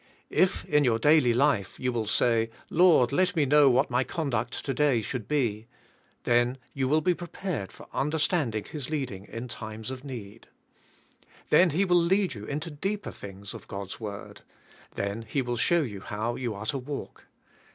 [0.31, 4.31] If, in your daily life, you will say, "Lord, let me know what my con
[4.31, 5.67] duct today should be,"
[6.23, 10.47] then you will be prepared for understanding" His leading* in times of need.
[11.51, 14.41] Then He will lead you into deeper things of God's word.
[14.95, 17.25] Then He will show you how you are to walk.